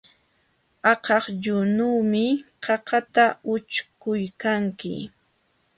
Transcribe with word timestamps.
Akakllunuumi 0.91 2.25
qaqata 2.63 3.25
ućhkuykanki. 3.53 4.93